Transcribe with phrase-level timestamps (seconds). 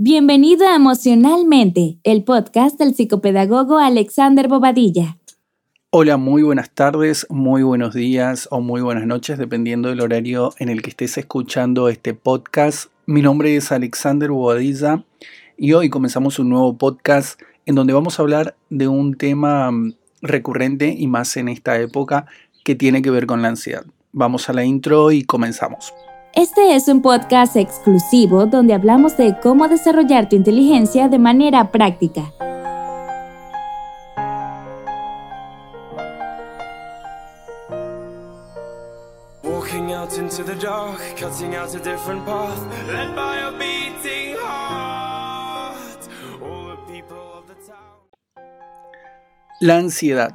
[0.00, 5.18] Bienvenido a Emocionalmente, el podcast del psicopedagogo Alexander Bobadilla.
[5.90, 10.68] Hola, muy buenas tardes, muy buenos días o muy buenas noches, dependiendo del horario en
[10.68, 12.92] el que estés escuchando este podcast.
[13.06, 15.02] Mi nombre es Alexander Bobadilla
[15.56, 19.94] y hoy comenzamos un nuevo podcast en donde vamos a hablar de un tema mm,
[20.22, 22.26] recurrente y más en esta época
[22.62, 23.84] que tiene que ver con la ansiedad.
[24.12, 25.92] Vamos a la intro y comenzamos.
[26.40, 32.32] Este es un podcast exclusivo donde hablamos de cómo desarrollar tu inteligencia de manera práctica.
[49.60, 50.34] La ansiedad.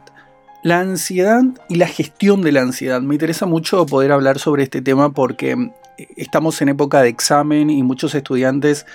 [0.63, 2.99] La ansiedad y la gestión de la ansiedad.
[2.99, 5.71] Me interesa mucho poder hablar sobre este tema porque
[6.15, 8.85] estamos en época de examen y muchos estudiantes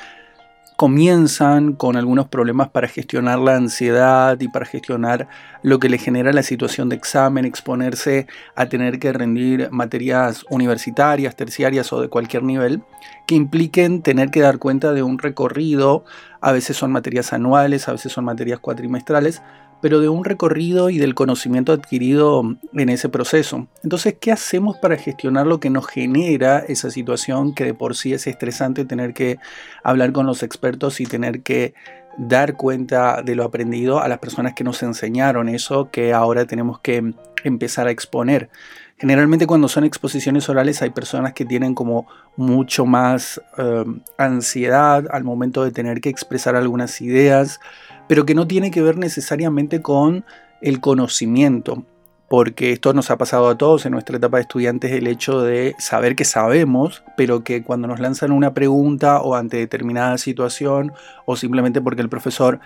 [0.78, 5.26] comienzan con algunos problemas para gestionar la ansiedad y para gestionar
[5.62, 11.34] lo que le genera la situación de examen, exponerse a tener que rendir materias universitarias,
[11.34, 12.82] terciarias o de cualquier nivel,
[13.26, 16.04] que impliquen tener que dar cuenta de un recorrido,
[16.40, 19.42] a veces son materias anuales, a veces son materias cuatrimestrales,
[19.80, 23.68] pero de un recorrido y del conocimiento adquirido en ese proceso.
[23.82, 28.12] Entonces, ¿qué hacemos para gestionar lo que nos genera esa situación que de por sí
[28.12, 29.38] es estresante tener que
[29.82, 31.74] hablar con los expertos y tener que
[32.18, 36.80] dar cuenta de lo aprendido a las personas que nos enseñaron eso que ahora tenemos
[36.80, 38.50] que empezar a exponer?
[38.98, 43.84] Generalmente cuando son exposiciones orales hay personas que tienen como mucho más eh,
[44.16, 47.60] ansiedad al momento de tener que expresar algunas ideas,
[48.08, 50.24] pero que no tiene que ver necesariamente con
[50.60, 51.84] el conocimiento,
[52.28, 55.74] porque esto nos ha pasado a todos en nuestra etapa de estudiantes, el hecho de
[55.78, 60.92] saber que sabemos, pero que cuando nos lanzan una pregunta o ante determinada situación,
[61.26, 62.60] o simplemente porque el profesor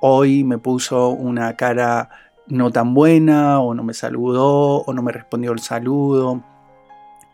[0.00, 2.10] hoy me puso una cara
[2.46, 6.42] no tan buena, o no me saludó, o no me respondió el saludo,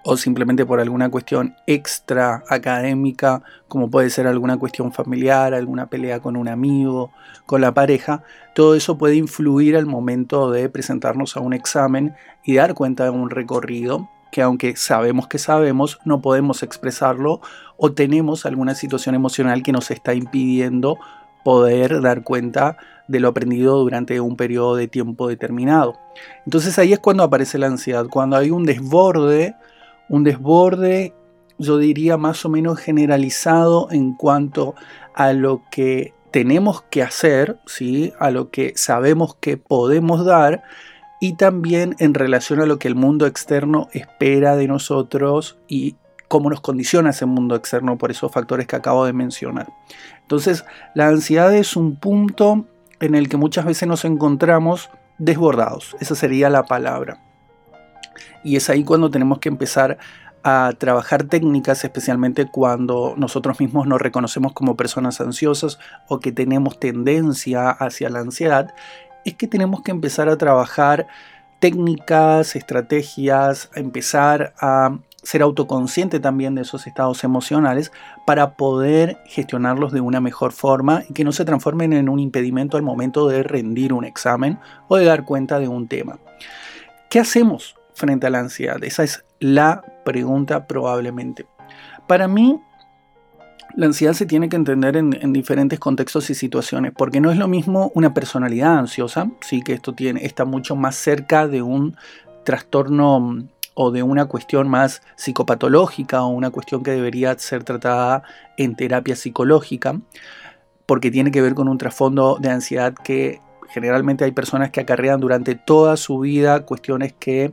[0.04, 6.20] o simplemente por alguna cuestión extra académica, como puede ser alguna cuestión familiar, alguna pelea
[6.20, 7.10] con un amigo,
[7.47, 8.22] con la pareja,
[8.54, 12.14] todo eso puede influir al momento de presentarnos a un examen
[12.44, 17.41] y dar cuenta de un recorrido que aunque sabemos que sabemos, no podemos expresarlo
[17.76, 20.98] o tenemos alguna situación emocional que nos está impidiendo
[21.44, 22.76] poder dar cuenta
[23.06, 25.94] de lo aprendido durante un periodo de tiempo determinado.
[26.47, 29.54] Entonces ahí es cuando aparece la ansiedad, cuando hay un desborde
[30.09, 31.15] un desborde,
[31.59, 34.75] yo diría más o menos generalizado en cuanto
[35.15, 38.12] a lo que tenemos que hacer, ¿sí?
[38.19, 40.64] a lo que sabemos que podemos dar
[41.20, 46.50] y también en relación a lo que el mundo externo espera de nosotros y cómo
[46.50, 49.69] nos condiciona ese mundo externo por esos factores que acabo de mencionar.
[50.22, 50.64] Entonces,
[50.94, 52.66] la ansiedad es un punto
[52.98, 57.22] en el que muchas veces nos encontramos desbordados, esa sería la palabra.
[58.42, 59.98] Y es ahí cuando tenemos que empezar
[60.42, 66.78] a trabajar técnicas, especialmente cuando nosotros mismos nos reconocemos como personas ansiosas o que tenemos
[66.78, 68.75] tendencia hacia la ansiedad,
[69.25, 71.06] es que tenemos que empezar a trabajar
[71.60, 77.91] técnicas, estrategias, a empezar a ser autoconsciente también de esos estados emocionales
[78.26, 82.76] para poder gestionarlos de una mejor forma y que no se transformen en un impedimento
[82.76, 84.58] al momento de rendir un examen
[84.88, 86.19] o de dar cuenta de un tema.
[87.08, 88.82] ¿Qué hacemos frente a la ansiedad?
[88.82, 91.47] Esa es la pregunta probablemente.
[92.06, 92.60] Para mí,
[93.77, 97.49] la ansiedad se tiene que entender en, diferentes contextos y situaciones, porque no es lo
[97.49, 101.97] mismo una personalidad ansiosa, sí que esto tiene, está mucho más cerca de un
[102.44, 108.22] trastorno mm, o de una cuestión más psicopatológica o una cuestión que debería ser tratada
[108.56, 109.99] en terapia psicológica,
[110.87, 113.41] porque tiene que ver con un trasfondo de ansiedad que
[113.71, 117.53] generalmente hay personas que acarrean durante toda su vida cuestiones que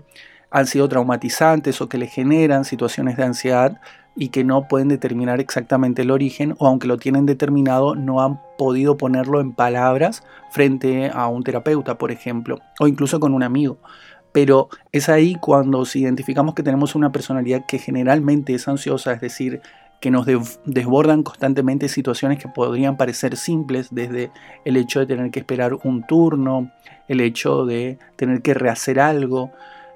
[0.51, 3.81] han sido traumatizantes o que le generan situaciones de ansiedad
[4.15, 8.41] y que no pueden determinar exactamente el origen o aunque lo tienen determinado no han
[8.57, 13.77] podido ponerlo en palabras frente a un terapeuta, por ejemplo, o incluso con un amigo.
[14.33, 19.21] Pero es ahí cuando si identificamos que tenemos una personalidad que generalmente es ansiosa, es
[19.21, 19.61] decir,
[20.01, 20.25] que nos
[20.65, 24.31] desbordan constantemente situaciones que podrían parecer simples, desde
[24.65, 26.71] el hecho de tener que esperar un turno,
[27.07, 29.51] el hecho de tener que rehacer algo,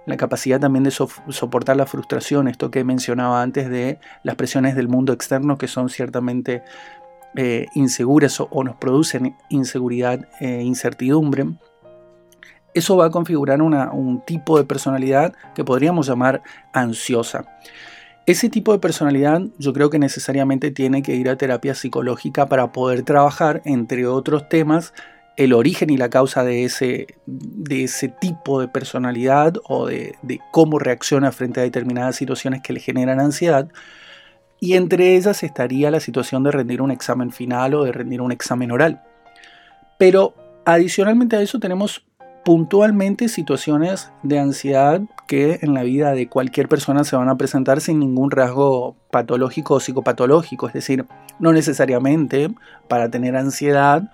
[0.05, 4.87] la capacidad también de soportar la frustración, esto que mencionaba antes de las presiones del
[4.87, 6.63] mundo externo que son ciertamente
[7.35, 11.45] eh, inseguras o, nos producen inseguridad e incertidumbre.
[12.73, 16.43] Eso va a configurar un tipo de personalidad que podríamos llamar
[16.73, 17.45] ansiosa.
[18.25, 22.71] Ese tipo de personalidad yo creo que necesariamente tiene que ir a terapia psicológica para
[22.71, 24.93] poder trabajar, entre otros temas,
[25.37, 30.39] el origen y la causa de ese, de ese tipo de personalidad o de, de
[30.51, 33.67] cómo reacciona frente a determinadas situaciones que le generan ansiedad.
[34.59, 38.31] Y entre ellas estaría la situación de rendir un examen final o de rendir un
[38.31, 39.01] examen oral.
[39.99, 40.33] Pero
[40.65, 42.05] adicionalmente a eso tenemos
[42.45, 47.81] puntualmente situaciones de ansiedad que en la vida de cualquier persona se van a presentar
[47.81, 50.67] sin ningún rasgo patológico o psicopatológico.
[50.67, 51.05] Es decir,
[51.39, 52.51] no necesariamente
[52.87, 54.11] para tener ansiedad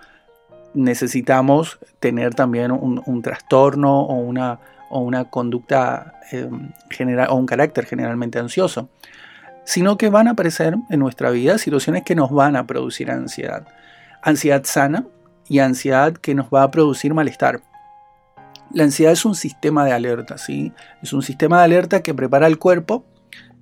[0.74, 4.58] necesitamos tener también un, trastorno o una,
[4.90, 8.88] o una conducta em, general o un carácter generalmente ansioso,
[9.64, 13.66] sino que van a aparecer en nuestra vida situaciones que nos van a producir ansiedad.
[14.22, 15.04] Ansiedad sana
[15.48, 17.60] y ansiedad que nos va a producir malestar.
[18.72, 20.72] La ansiedad es un sistema de alerta, ¿sí?
[21.02, 23.04] Es un sistema de alerta que prepara el cuerpo,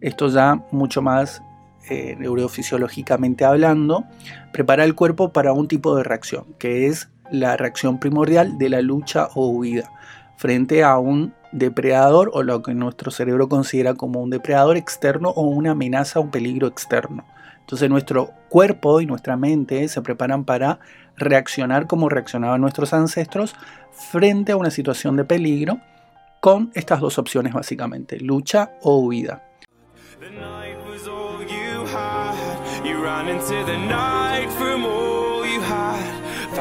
[0.01, 1.43] esto ya mucho más
[1.91, 4.05] eh, neurofisiológicamente hablando,
[4.53, 8.81] prepara el cuerpo para un tipo de reacción, que es la reacción primordial de la
[8.81, 9.91] lucha o huida
[10.37, 15.43] frente a un depredador o lo que nuestro cerebro considera como un depredador externo o
[15.43, 17.27] una amenaza, un peligro externo.
[17.61, 20.81] Entonces nuestro cuerpo y nuestra mente se preparan para
[21.17, 23.55] reaccionar como reaccionaban nuestros ancestros
[23.93, 25.79] frente a una situación de peligro
[26.41, 29.43] con estas dos opciones básicamente, lucha o huida.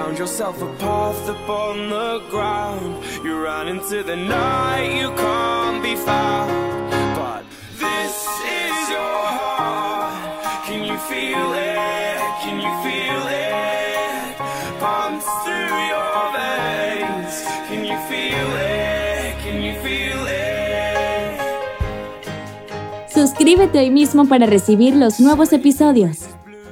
[0.10, 3.04] Found yourself a path upon the ground.
[3.24, 6.89] You ran into the night, you can't be found.
[23.50, 26.28] Suscríbete hoy mismo para recibir los nuevos episodios.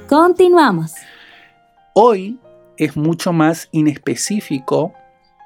[0.08, 0.94] Continuamos.
[1.92, 2.38] Hoy
[2.76, 4.94] es mucho más inespecífico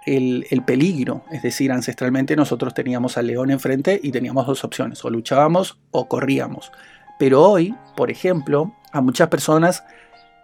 [0.05, 1.23] el, peligro.
[1.33, 6.07] Es decir, ancestralmente nosotros teníamos al león enfrente y teníamos dos opciones, o luchábamos o
[6.07, 6.71] corríamos.
[7.19, 9.85] Pero hoy, por ejemplo, a muchas personas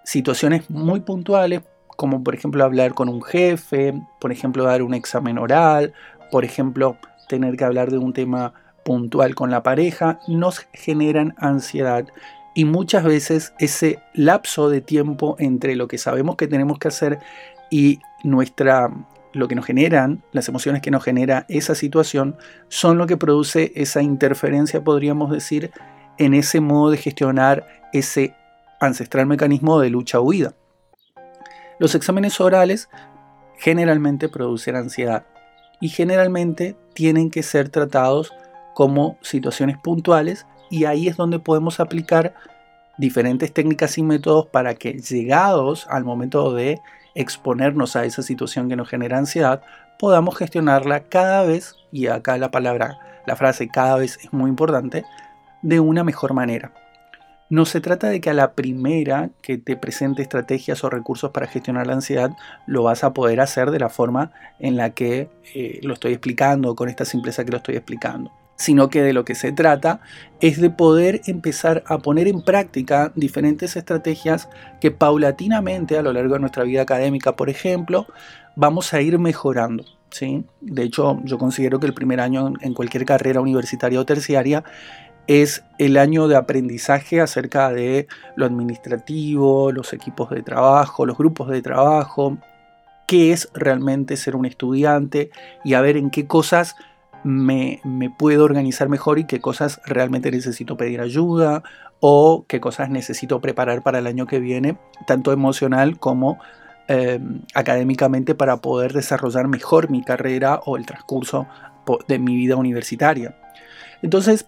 [0.05, 1.61] situaciones muy puntuales,
[1.99, 5.93] como por ejemplo hablar con un jefe, por ejemplo dar un examen oral,
[6.31, 6.96] por ejemplo
[7.29, 8.55] tener que hablar de un tema
[8.88, 12.06] puntual con la pareja, nos generan ansiedad
[12.55, 17.19] y muchas veces ese lapso de tiempo entre lo que sabemos que tenemos que hacer
[17.70, 18.90] y nuestra
[19.35, 22.38] lo que nos generan, las emociones que nos genera esa situación,
[22.69, 25.70] son lo que produce esa interferencia, podríamos decir,
[26.17, 28.35] en ese modo de gestionar ese
[28.81, 30.55] ancestral mecanismo de lucha-huida.
[31.79, 32.88] Los exámenes orales
[33.58, 35.26] generalmente producen ansiedad
[35.79, 38.32] y generalmente tienen que ser tratados
[38.79, 42.37] como situaciones puntuales y ahí es donde podemos aplicar
[42.97, 46.79] diferentes técnicas y métodos para que llegados al momento de
[47.17, 49.63] exponernos a esa situación que nos genera ansiedad,
[49.99, 55.05] podamos gestionarla cada vez, y acá la palabra, la frase cada vez es muy importante,
[55.63, 56.73] de una mejor manera.
[57.51, 61.49] No se trata de que a la primera que te presente estrategias o recursos para
[61.49, 62.31] gestionar la ansiedad
[62.69, 66.77] lo vas a poder hacer de la forma en la que eh, lo estoy explicando,
[66.77, 70.01] con esta simpleza que lo estoy explicando sino que de lo que se trata
[70.41, 74.49] es de poder empezar a poner en práctica diferentes estrategias
[74.81, 78.07] que paulatinamente a lo largo de nuestra vida académica, por ejemplo,
[78.57, 79.85] vamos a ir mejorando.
[80.11, 80.45] ¿sí?
[80.61, 84.65] De hecho, yo considero que el primer año en cualquier carrera universitaria o terciaria
[85.29, 91.49] es el año de aprendizaje acerca de lo administrativo, los equipos de trabajo, los grupos
[91.49, 92.38] de trabajo,
[93.07, 95.31] qué es realmente ser un estudiante
[95.65, 96.75] y a ver en qué cosas
[97.25, 97.81] me,
[98.19, 101.63] puedo organizar mejor y qué cosas realmente necesito pedir ayuda
[102.01, 106.39] o qué cosas necesito preparar para el año que viene, tanto emocional como
[106.87, 111.47] em, académicamente para poder desarrollar mejor mi carrera o el transcurso
[112.07, 113.37] de mi vida universitaria.
[114.03, 114.47] Entonces,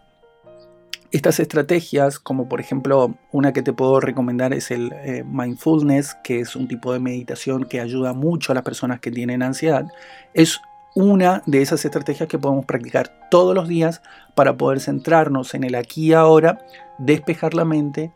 [1.10, 6.40] estas estrategias, como por ejemplo una que te puedo recomendar es el eh, mindfulness, que
[6.40, 9.86] es un tipo de meditación que ayuda mucho a las personas que tienen ansiedad,
[10.34, 10.60] es
[10.94, 14.02] una de esas estrategias que podemos practicar todos los días
[14.34, 16.66] para poder centrarnos en el aquí y ahora,
[16.98, 18.12] despejar la mente,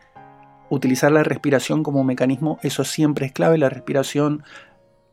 [0.71, 4.43] utilizar la respiración como mecanismo, eso siempre es clave, la respiración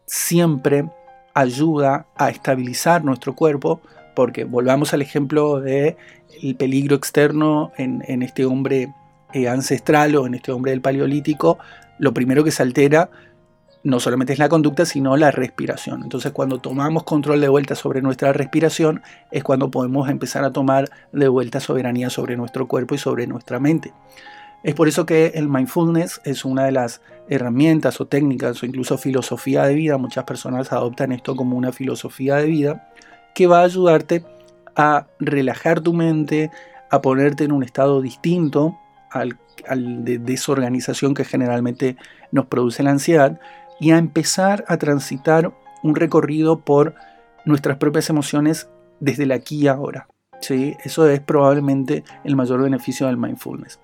[0.05, 0.89] siempre
[1.33, 3.81] ayuda a estabilizar nuestro cuerpo,
[4.15, 5.95] porque volvamos al ejemplo del
[6.41, 8.93] el peligro externo en, este hombre
[9.33, 11.57] eh, ancestral o en este hombre del paleolítico,
[11.99, 13.09] lo primero que se altera
[13.83, 16.03] no solamente es la conducta, sino la respiración.
[16.03, 20.89] Entonces, cuando tomamos control de vuelta sobre nuestra respiración, es cuando podemos empezar a tomar
[21.11, 23.93] de vuelta soberanía sobre nuestro cuerpo y sobre nuestra mente.
[24.63, 28.97] Es por eso que el mindfulness es una de las herramientas o técnicas o incluso
[28.97, 29.97] filosofía de vida.
[29.97, 32.89] Muchas personas adoptan esto como una filosofía de vida
[33.33, 34.23] que va a ayudarte
[34.75, 36.51] a relajar tu mente,
[36.91, 38.77] a ponerte en un estado distinto
[39.09, 41.97] al, al de desorganización que generalmente
[42.31, 43.39] nos produce la ansiedad
[43.81, 45.51] y a empezar a transitar
[45.83, 46.93] un recorrido por
[47.45, 48.69] nuestras propias emociones
[48.99, 50.07] desde el aquí y ahora.
[50.39, 50.77] ¿sí?
[50.85, 53.79] Eso es probablemente el mayor beneficio del mindfulness.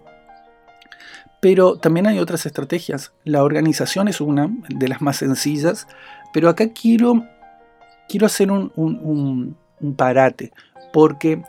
[1.42, 3.12] Pero también hay otras estrategias.
[3.24, 5.88] La organización es una de las más sencillas,
[6.32, 7.25] pero acá quiero,
[8.08, 10.54] quiero hacer un, un parate,
[10.94, 11.42] porque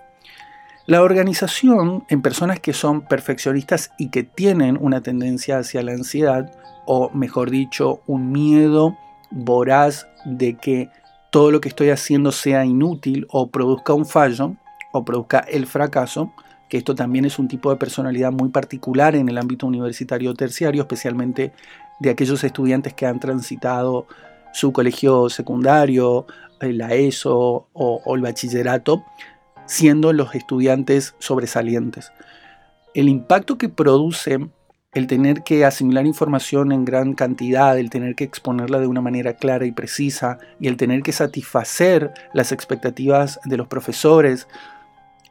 [0.87, 6.50] la organización en personas que son perfeccionistas y que tienen una tendencia hacia la ansiedad
[6.90, 8.97] o mejor dicho, un miedo
[9.30, 10.88] voraz de que
[11.30, 14.57] todo lo que estoy haciendo sea inútil o produzca un fallo
[14.92, 16.33] o produzca el fracaso,
[16.71, 20.80] que esto también es un tipo de personalidad muy particular en el ámbito universitario terciario,
[20.80, 21.52] especialmente
[22.00, 24.07] de aquellos estudiantes que han transitado
[24.54, 26.25] su colegio secundario,
[26.59, 29.04] la ESO o, o el bachillerato,
[29.66, 32.12] siendo los estudiantes sobresalientes.
[32.95, 34.49] El impacto que produce
[34.95, 39.35] el tener que asimilar información en gran cantidad, el tener que exponerla de una manera
[39.35, 44.49] clara y precisa y el tener que satisfacer las expectativas de los profesores,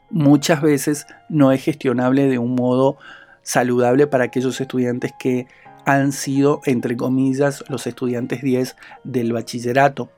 [0.10, 2.98] muchas veces no es gestionable de un modo
[3.42, 5.48] saludable para aquellos estudiantes que
[5.86, 10.10] han sido, entre comillas, los estudiantes 10 del bachillerato.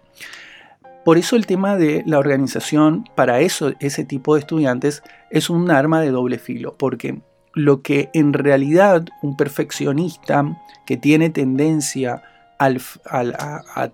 [1.06, 5.72] Por eso el tema de la organización para eso, ese tipo de estudiantes es un
[5.72, 7.22] arma de doble filo, porque
[7.54, 10.46] lo que en realidad un perfeccionista
[10.86, 12.24] que tiene tendencia
[12.60, 13.92] a,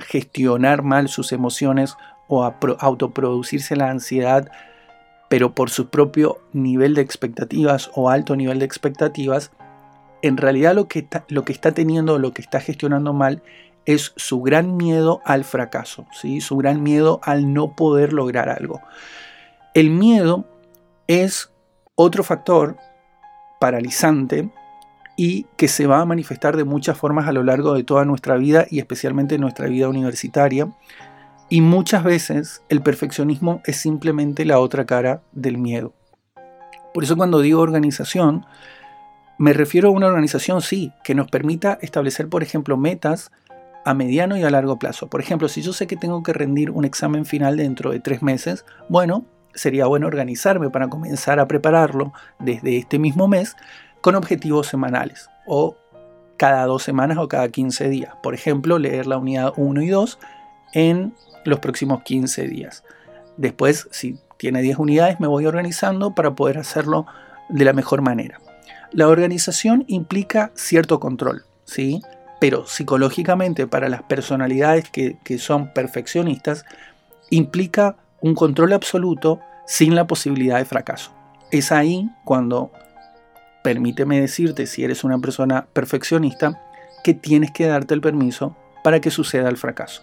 [0.00, 1.96] gestionar mal sus emociones
[2.26, 4.50] o a autoproducirse la ansiedad,
[5.28, 9.50] pero por su propio nivel de expectativas o alto nivel de expectativas,
[10.20, 13.42] en realidad lo que, está, lo que está teniendo, lo que está gestionando mal,
[13.86, 16.42] es su gran miedo al fracaso, ¿sí?
[16.42, 18.82] su gran miedo al no poder lograr algo.
[19.72, 20.44] El miedo
[21.06, 21.50] es
[21.94, 22.76] otro factor
[23.58, 24.50] paralizante
[25.16, 28.36] y que se va a manifestar de muchas formas a lo largo de toda nuestra
[28.36, 30.72] vida y especialmente en nuestra vida universitaria.
[31.48, 35.92] Y muchas veces el perfeccionismo es simplemente la otra cara del miedo.
[36.94, 38.46] Por eso cuando digo organización,
[39.38, 43.30] me refiero a una organización, sí, que nos permita establecer, por ejemplo, metas
[43.84, 45.08] a mediano y a largo plazo.
[45.08, 48.22] Por ejemplo, si yo sé que tengo que rendir un examen final dentro de tres
[48.22, 49.24] meses, bueno,
[49.58, 53.56] sería bueno organizarme para comenzar a prepararlo desde este mismo mes
[54.00, 55.76] con objetivos semanales o
[56.36, 58.14] cada dos semanas o cada 15 días.
[58.22, 60.18] Por ejemplo, leer la unidad 1 y 2
[60.72, 62.84] en los próximos 15 días.
[63.36, 67.06] Después, si tiene 10 unidades, me voy organizando para poder hacerlo
[67.48, 68.40] de la mejor manera.
[68.92, 72.00] La organización implica cierto control, ¿sí?
[72.40, 76.64] Pero psicológicamente para las personalidades que, que son perfeccionistas,
[77.30, 81.12] implica un control absoluto sin la posibilidad de fracaso.
[81.50, 82.70] Es ahí cuando,
[83.62, 86.62] permíteme decirte, si eres una persona perfeccionista,
[87.04, 90.02] que tienes que darte el permiso para que suceda el fracaso.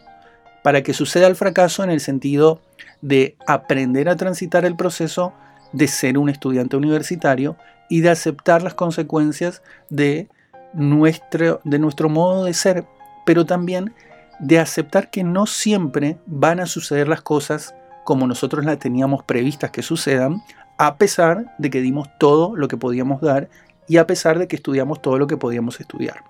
[0.63, 2.61] Para que suceda el fracaso en el sentido
[3.01, 5.33] de aprender a transitar el proceso
[5.73, 7.57] de ser un estudiante universitario
[7.89, 10.29] y de aceptar las consecuencias de
[10.73, 12.85] nuestro, de nuestro modo de ser,
[13.25, 13.93] pero también
[14.39, 19.71] de aceptar que no siempre van a suceder las cosas como nosotros la teníamos previstas
[19.71, 20.43] que sucedan,
[20.77, 23.49] a pesar de que dimos todo lo que podíamos dar
[23.87, 26.23] y a pesar de que estudiamos todo lo que podíamos estudiar.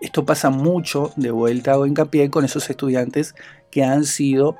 [0.00, 3.34] Esto pasa mucho de vuelta o hincapié con esos estudiantes
[3.70, 4.56] que han sido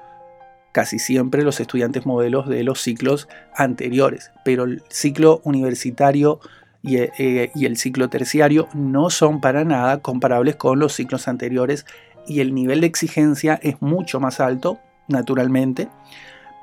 [0.72, 6.40] casi siempre los estudiantes modelos de los ciclos anteriores, pero el ciclo universitario
[6.82, 11.84] y, eh, y el ciclo terciario no son para nada comparables con los ciclos anteriores
[12.26, 15.88] y el nivel de exigencia es mucho más alto naturalmente,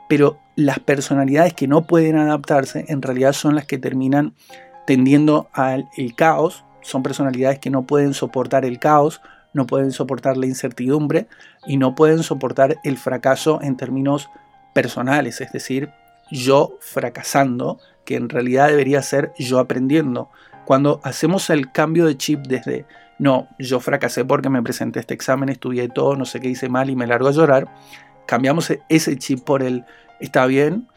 [0.10, 4.34] pero las personalidades que no pueden adaptarse en realidad son las que terminan
[4.86, 9.22] tendiendo al caos, son personalidades que no pueden soportar el caos,
[9.54, 11.28] no pueden soportar la incertidumbre
[11.66, 14.30] y no pueden soportar el fracaso en términos
[14.74, 15.92] personales, es decir,
[16.32, 20.30] yo fracasando, que en realidad debería ser yo aprendiendo.
[20.66, 22.86] Cuando hacemos el cambio de chip desde,
[23.20, 26.90] no, yo fracasé porque me presenté este examen, estudié todo, no sé qué hice mal
[26.90, 27.68] y me largo a llorar,
[28.32, 29.84] cambiamos e-, ese chip por el
[30.22, 30.88] está bien,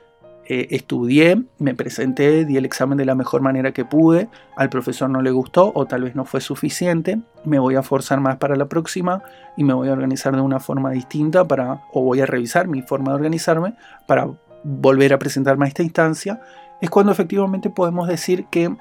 [0.47, 5.11] eh, estudié, me presenté, di el examen de la mejor manera que pude, al profesor
[5.11, 8.55] no le gustó o tal vez no fue suficiente, me voy a forzar más para
[8.55, 9.21] la próxima
[9.57, 12.83] y me voy a organizar de una forma distinta para, o voy a revisar mi
[12.83, 13.75] forma de organizarme
[14.07, 14.29] para
[14.62, 16.41] volver a presentarme a esta instancia,
[16.81, 18.73] es cuando efectivamente podemos decir que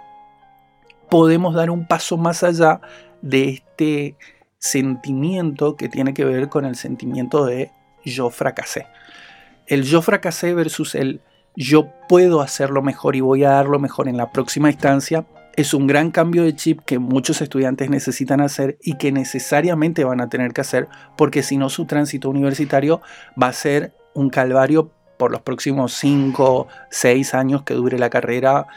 [1.09, 2.81] podemos dar un paso más allá
[3.23, 4.15] de este
[4.59, 7.71] sentimiento que tiene que ver con el sentimiento de
[8.03, 8.87] yo fracasé.
[9.67, 11.21] El yo fracasé versus el
[11.55, 15.85] yo puedo hacerlo mejor y voy a darlo mejor en la próxima instancia, es un
[15.85, 20.51] gran cambio de chip que muchos estudiantes necesitan hacer y que necesariamente van a tener
[20.51, 23.01] que hacer porque si no su tránsito universitario
[23.41, 28.67] va a ser un calvario por los próximos 5, 6 años que dure la carrera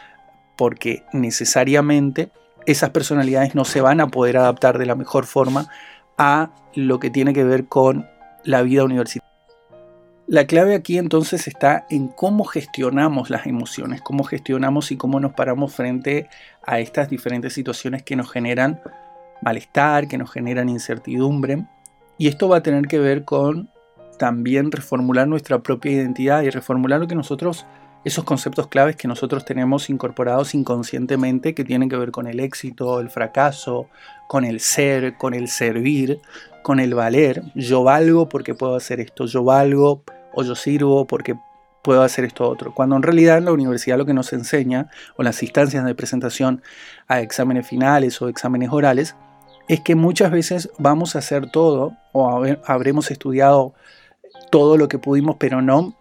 [0.57, 2.31] porque necesariamente
[2.67, 5.69] esas personalidades no se van a poder adaptar de la mejor forma
[6.19, 8.07] a lo que tiene que ver con
[8.47, 9.27] la vida universitaria.
[10.29, 15.35] La clave aquí entonces está en cómo gestionamos las emociones, cómo gestionamos y cómo nos
[15.35, 16.29] paramos frente
[16.65, 18.81] a estas diferentes situaciones que nos generan
[19.43, 21.65] malestar, que nos generan incertidumbre.
[22.19, 23.71] Y esto va a tener que ver con
[24.19, 27.67] también reformular nuestra propia identidad y reformular lo que nosotros,
[28.05, 32.99] esos conceptos claves que nosotros tenemos incorporados inconscientemente que tienen que ver con el éxito,
[32.99, 33.89] el fracaso,
[34.27, 36.21] con el ser, con el servir,
[36.67, 37.45] con el valer.
[37.55, 40.03] Yo valgo porque puedo hacer esto, yo valgo
[40.35, 41.37] o yo sirvo porque
[41.81, 42.75] puedo hacer esto otro.
[42.75, 46.63] Cuando en realidad en la universidad lo que nos enseña, o las instancias de presentación
[47.07, 49.15] a exámenes finales o exámenes orales,
[49.69, 53.73] es que muchas veces vamos a hacer todo, o habremos estudiado
[54.51, 55.95] todo lo que pudimos, pero no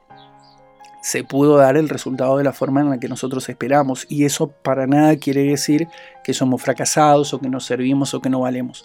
[1.03, 4.07] se pudo dar el resultado de la forma en la que nosotros esperamos.
[4.09, 5.87] Y eso para nada quiere decir
[6.23, 8.83] que somos fracasados o que no servimos o que no valemos.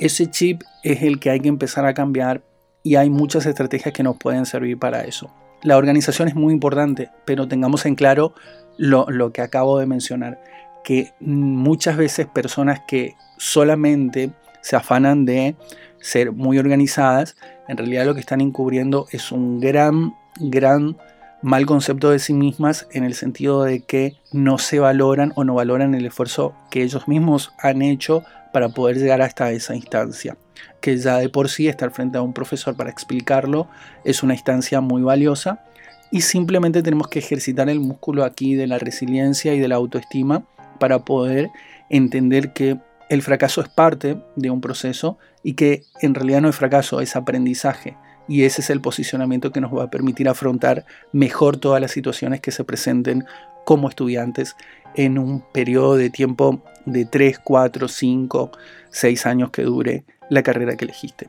[0.00, 2.42] Ese chip es el que hay que empezar a cambiar
[2.82, 5.30] y hay muchas estrategias que nos pueden servir para eso.
[5.62, 8.32] La organización es muy importante, pero tengamos en claro
[8.78, 10.42] lo, que acabo de mencionar,
[10.84, 14.30] que muchas veces personas que solamente
[14.62, 15.54] se afanan de
[16.00, 17.36] ser muy organizadas,
[17.68, 20.96] en realidad lo que están encubriendo es un gran, gran
[21.42, 25.54] mal concepto de sí mismas en el sentido de que no se valoran o no
[25.54, 30.36] valoran el esfuerzo que ellos mismos han hecho para poder llegar hasta esa instancia
[30.80, 33.68] que ya de por sí estar frente a un profesor para explicarlo
[34.04, 35.64] es una instancia muy valiosa
[36.10, 40.44] y simplemente tenemos que ejercitar el músculo aquí de la resiliencia y de la autoestima
[40.78, 41.50] para poder
[41.88, 46.56] entender que el fracaso es parte de un proceso y que en realidad no es
[46.56, 47.96] fracaso, es aprendizaje.
[48.28, 52.40] Y ese es el posicionamiento que nos va a permitir afrontar mejor todas las situaciones
[52.40, 53.24] que se presenten
[53.64, 54.56] como estudiantes
[54.94, 58.50] en un periodo de tiempo de 3, 4, 5,
[58.90, 61.28] 6 años que dure la carrera que elegiste.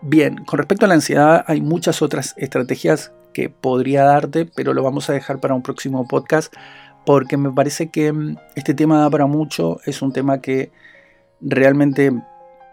[0.00, 4.82] Bien, con respecto a la ansiedad hay muchas otras estrategias que podría darte, pero lo
[4.82, 6.54] vamos a dejar para un próximo podcast
[7.04, 10.72] porque me parece que mm, este tema da para mucho, es un tema que
[11.40, 12.12] realmente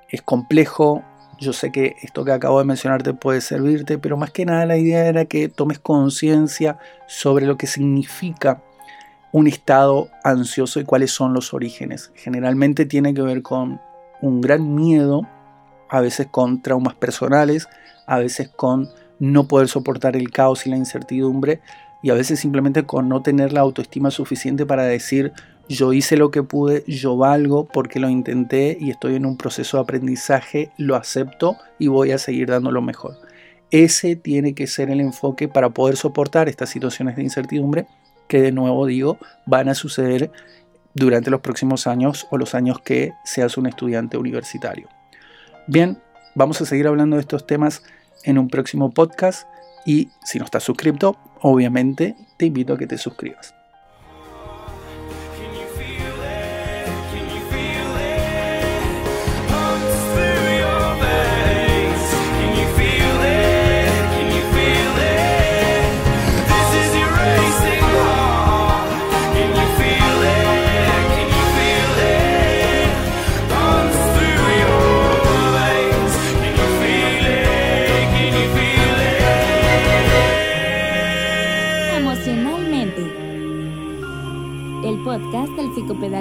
[0.09, 1.03] es complejo.
[1.41, 4.77] Yo sé que esto que acabo de mencionarte puede servirte, pero más que nada la
[4.77, 6.77] idea era que tomes conciencia
[7.07, 8.61] sobre lo que significa
[9.31, 12.11] un estado ansioso y cuáles son los orígenes.
[12.13, 13.81] Generalmente tiene que ver con
[14.21, 15.27] un gran miedo,
[15.89, 17.67] a veces con traumas personales,
[18.05, 21.59] a veces con no poder soportar el caos y la incertidumbre,
[22.03, 25.33] y a veces simplemente con no tener la autoestima suficiente para decir
[25.73, 29.77] yo hice lo que pude, yo valgo porque lo intenté y estoy en un proceso
[29.77, 33.17] de aprendizaje, lo acepto y voy a seguir dando lo mejor.
[33.69, 37.87] Ese tiene que ser el enfoque para poder soportar estas situaciones de incertidumbre
[38.27, 40.31] que de nuevo digo van a suceder
[40.93, 44.89] durante los próximos años o los años que seas un estudiante universitario.
[45.67, 45.97] Bien,
[46.35, 47.83] vamos a seguir hablando de estos temas
[48.23, 49.47] en un próximo podcast
[49.85, 53.60] y si no estás suscrito, obviamente te invito a que te suscribas.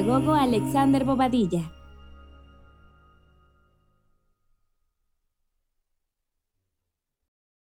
[0.00, 1.79] Psicopedagogo Alexander Bobadilla.